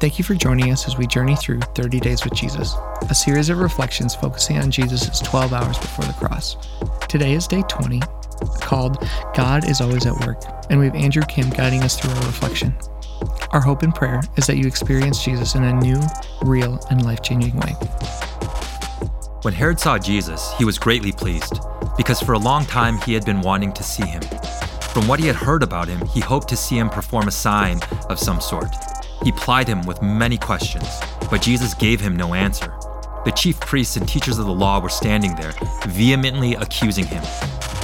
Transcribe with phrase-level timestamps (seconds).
[0.00, 2.74] Thank you for joining us as we journey through 30 Days with Jesus,
[3.10, 6.56] a series of reflections focusing on Jesus' 12 hours before the cross.
[7.06, 8.00] Today is day 20,
[8.62, 12.24] called God is Always at Work, and we have Andrew Kim guiding us through our
[12.24, 12.74] reflection.
[13.50, 16.00] Our hope and prayer is that you experience Jesus in a new,
[16.40, 17.72] real, and life changing way.
[19.42, 21.60] When Herod saw Jesus, he was greatly pleased,
[21.98, 24.22] because for a long time he had been wanting to see him.
[24.94, 27.80] From what he had heard about him, he hoped to see him perform a sign
[28.08, 28.74] of some sort.
[29.22, 30.88] He plied him with many questions,
[31.30, 32.74] but Jesus gave him no answer.
[33.24, 35.52] The chief priests and teachers of the law were standing there,
[35.86, 37.22] vehemently accusing him.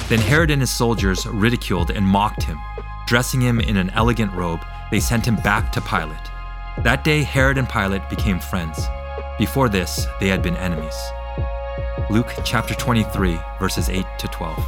[0.08, 2.58] Then Herod and his soldiers ridiculed and mocked him.
[3.06, 6.16] Dressing him in an elegant robe, they sent him back to Pilate.
[6.82, 8.80] That day, Herod and Pilate became friends.
[9.38, 10.96] Before this, they had been enemies.
[12.08, 14.58] Luke chapter 23, verses 8 to 12.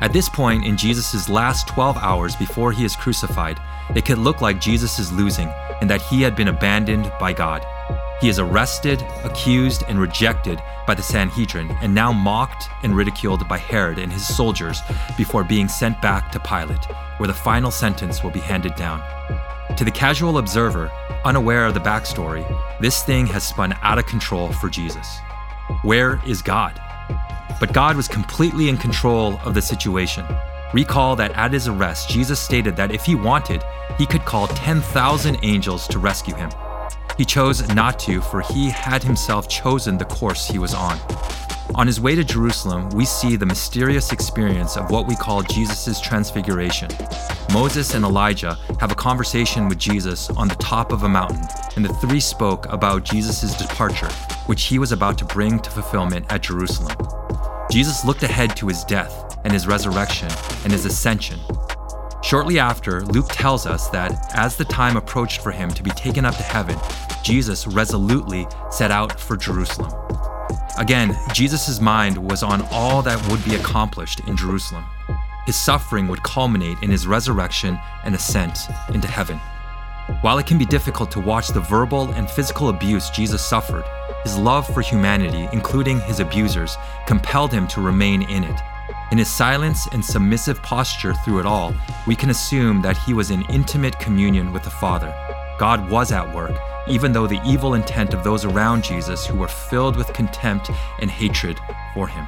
[0.00, 3.60] At this point in Jesus' last 12 hours before he is crucified,
[3.96, 5.48] it could look like Jesus is losing
[5.80, 7.66] and that he had been abandoned by God.
[8.20, 13.58] He is arrested, accused, and rejected by the Sanhedrin, and now mocked and ridiculed by
[13.58, 14.80] Herod and his soldiers
[15.16, 16.84] before being sent back to Pilate,
[17.18, 19.00] where the final sentence will be handed down.
[19.76, 20.90] To the casual observer,
[21.24, 22.44] unaware of the backstory,
[22.80, 25.18] this thing has spun out of control for Jesus.
[25.82, 26.80] Where is God?
[27.60, 30.24] But God was completely in control of the situation.
[30.74, 33.62] Recall that at his arrest, Jesus stated that if he wanted,
[33.96, 36.50] he could call 10,000 angels to rescue him.
[37.16, 40.98] He chose not to, for he had himself chosen the course he was on.
[41.74, 46.00] On his way to Jerusalem, we see the mysterious experience of what we call Jesus'
[46.00, 46.88] transfiguration.
[47.52, 51.46] Moses and Elijah have a conversation with Jesus on the top of a mountain,
[51.76, 54.10] and the three spoke about Jesus' departure,
[54.46, 56.96] which he was about to bring to fulfillment at Jerusalem.
[57.70, 60.28] Jesus looked ahead to his death and his resurrection
[60.64, 61.38] and his ascension.
[62.22, 66.24] Shortly after, Luke tells us that as the time approached for him to be taken
[66.24, 66.76] up to heaven,
[67.22, 69.92] Jesus resolutely set out for Jerusalem.
[70.78, 74.84] Again, Jesus' mind was on all that would be accomplished in Jerusalem.
[75.44, 78.60] His suffering would culminate in his resurrection and ascent
[78.94, 79.40] into heaven.
[80.20, 83.84] While it can be difficult to watch the verbal and physical abuse Jesus suffered,
[84.22, 86.76] his love for humanity, including his abusers,
[87.08, 88.60] compelled him to remain in it.
[89.10, 91.74] In his silence and submissive posture through it all,
[92.06, 95.12] we can assume that he was in intimate communion with the Father.
[95.58, 96.56] God was at work,
[96.90, 101.10] even though the evil intent of those around Jesus who were filled with contempt and
[101.10, 101.58] hatred
[101.94, 102.26] for him.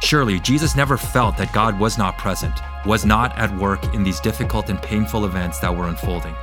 [0.00, 4.20] Surely, Jesus never felt that God was not present, was not at work in these
[4.20, 6.34] difficult and painful events that were unfolding.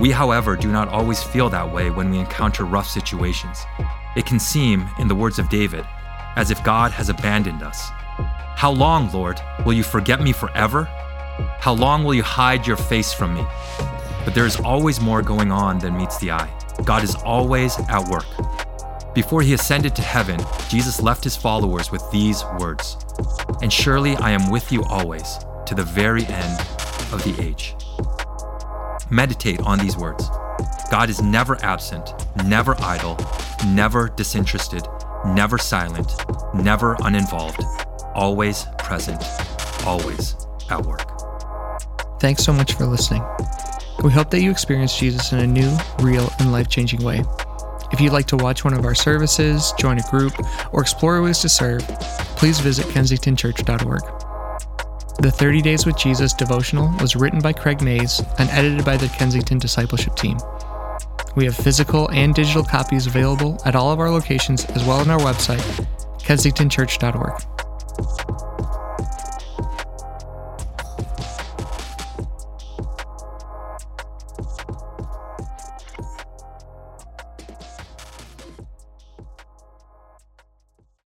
[0.00, 3.64] We, however, do not always feel that way when we encounter rough situations.
[4.16, 5.84] It can seem, in the words of David,
[6.36, 7.90] as if God has abandoned us.
[8.56, 10.84] How long, Lord, will you forget me forever?
[11.60, 13.44] How long will you hide your face from me?
[14.24, 16.50] But there is always more going on than meets the eye.
[16.84, 18.26] God is always at work.
[19.14, 22.96] Before he ascended to heaven, Jesus left his followers with these words
[23.62, 26.60] And surely I am with you always, to the very end
[27.12, 27.74] of the age.
[29.10, 30.28] Meditate on these words.
[30.90, 32.12] God is never absent,
[32.44, 33.18] never idle,
[33.66, 34.86] never disinterested,
[35.26, 36.12] never silent,
[36.54, 37.62] never uninvolved,
[38.14, 39.22] always present,
[39.84, 40.36] always
[40.70, 41.18] at work.
[42.20, 43.22] Thanks so much for listening.
[44.02, 47.24] We hope that you experience Jesus in a new, real, and life changing way.
[47.90, 50.34] If you'd like to watch one of our services, join a group,
[50.72, 51.82] or explore ways to serve,
[52.36, 54.02] please visit kensingtonchurch.org.
[55.20, 59.08] The 30 Days with Jesus devotional was written by Craig Mays and edited by the
[59.08, 60.38] Kensington Discipleship Team.
[61.34, 65.08] We have physical and digital copies available at all of our locations as well as
[65.08, 65.64] on our website,
[66.20, 68.37] kensingtonchurch.org.